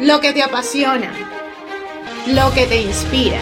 [0.00, 1.12] lo que te apasiona,
[2.28, 3.40] lo que te inspira.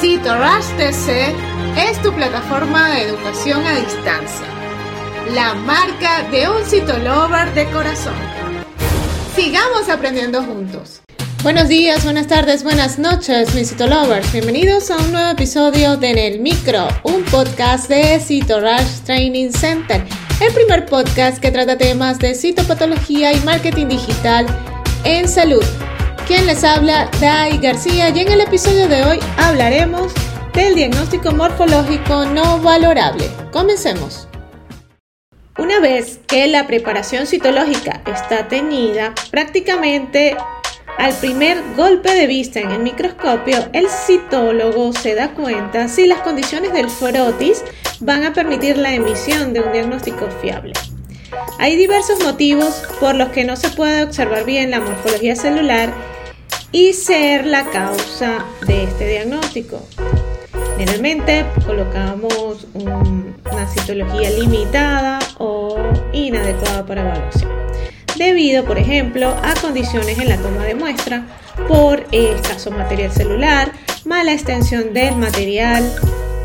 [0.00, 1.34] CitoRush TC
[1.76, 4.46] es tu plataforma de educación a distancia,
[5.34, 8.14] la marca de un citolover de corazón.
[9.36, 11.02] Sigamos aprendiendo juntos.
[11.42, 14.32] Buenos días, buenas tardes, buenas noches, mis citolovers.
[14.32, 20.02] Bienvenidos a un nuevo episodio de En el Micro, un podcast de CitoRush Training Center,
[20.40, 24.46] el primer podcast que trata temas de citopatología y marketing digital
[25.08, 25.64] en salud.
[26.26, 30.12] Quien les habla, Dai García, y en el episodio de hoy hablaremos
[30.52, 33.24] del diagnóstico morfológico no valorable.
[33.50, 34.28] Comencemos.
[35.56, 40.36] Una vez que la preparación citológica está teñida, prácticamente
[40.98, 46.20] al primer golpe de vista en el microscopio, el citólogo se da cuenta si las
[46.20, 47.64] condiciones del frotis
[48.00, 50.74] van a permitir la emisión de un diagnóstico fiable.
[51.58, 55.92] Hay diversos motivos por los que no se puede observar bien la morfología celular
[56.72, 59.80] y ser la causa de este diagnóstico.
[60.76, 65.76] Generalmente colocamos una citología limitada o
[66.12, 67.50] inadecuada para evaluación,
[68.16, 71.26] debido, por ejemplo, a condiciones en la toma de muestra
[71.66, 73.72] por escaso material celular,
[74.04, 75.84] mala extensión del material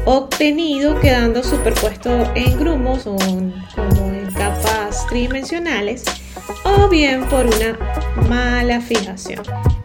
[0.05, 3.15] obtenido quedando superpuesto en grumos o
[4.43, 6.03] capas tridimensionales
[6.65, 7.77] o bien por una
[8.27, 9.41] mala fijación.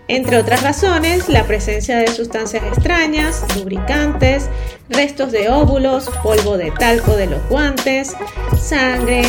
[0.09, 4.48] Entre otras razones, la presencia de sustancias extrañas, lubricantes,
[4.89, 8.16] restos de óvulos, polvo de talco de los guantes,
[8.60, 9.22] sangre,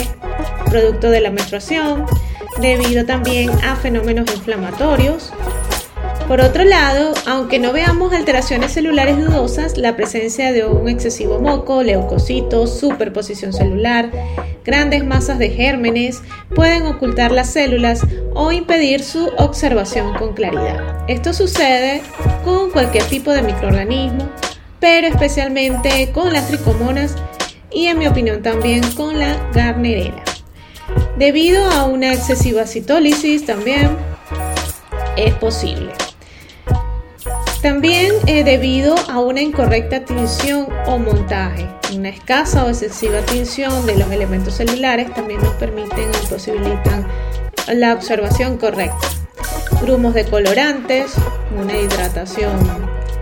[0.69, 2.05] producto de la menstruación,
[2.59, 5.31] debido también a fenómenos inflamatorios,
[6.29, 11.81] por otro lado, aunque no veamos alteraciones celulares dudosas, la presencia de un excesivo moco,
[11.81, 14.11] leucocitos, superposición celular,
[14.69, 16.21] grandes masas de gérmenes
[16.53, 21.05] pueden ocultar las células o impedir su observación con claridad.
[21.07, 22.03] Esto sucede
[22.45, 24.29] con cualquier tipo de microorganismo,
[24.79, 27.15] pero especialmente con las tricomonas
[27.71, 30.23] y en mi opinión también con la garnerela.
[31.17, 33.97] Debido a una excesiva citólisis también
[35.17, 35.91] es posible.
[37.61, 41.67] También eh, debido a una incorrecta tinción o montaje.
[41.93, 47.05] Una escasa o excesiva tinción de los elementos celulares también nos permiten y posibilitan
[47.67, 49.09] la observación correcta.
[49.81, 51.15] Grumos de colorantes,
[51.57, 52.57] una hidratación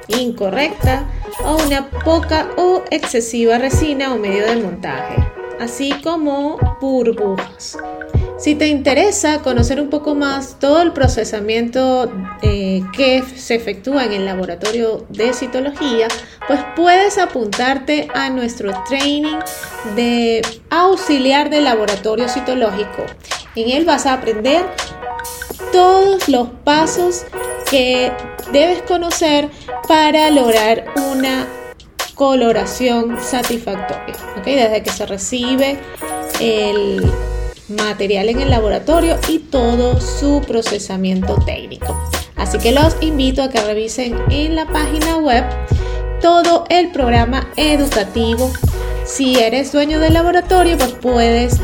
[0.08, 1.10] incorrecta
[1.44, 5.16] o una poca o excesiva resina o medio de montaje,
[5.60, 7.78] así como burbujas.
[8.38, 12.12] Si te interesa conocer un poco más todo el procesamiento
[12.44, 16.08] eh, que se efectúa en el laboratorio de citología,
[16.48, 19.40] pues puedes apuntarte a nuestro training
[19.96, 23.06] de auxiliar de laboratorio citológico.
[23.56, 24.64] En él vas a aprender
[25.72, 27.26] todos los pasos
[27.72, 28.12] que
[28.52, 29.50] debes conocer
[29.88, 31.48] para lograr una
[32.14, 34.16] coloración satisfactoria.
[34.46, 35.80] Desde que se recibe
[36.40, 37.02] el
[37.70, 41.98] material en el laboratorio y todo su procesamiento técnico.
[42.36, 45.44] Así que los invito a que revisen en la página web
[46.22, 48.52] todo el programa educativo.
[49.06, 51.58] Si eres dueño del laboratorio, pues puedes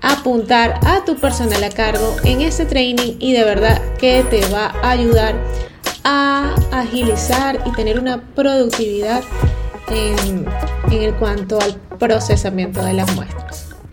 [0.00, 4.66] apuntar a tu personal a cargo en ese training y de verdad que te va
[4.82, 5.34] a ayudar
[6.04, 9.22] a agilizar y tener una productividad
[9.88, 10.46] en,
[10.90, 13.71] en el cuanto al procesamiento de las muestras.